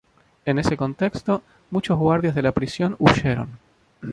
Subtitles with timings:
[0.45, 3.59] En ese contexto, muchos guardias de la prisión huyeron.